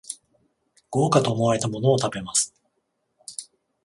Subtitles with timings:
[0.89, 2.55] 豪華と思われたものを食べます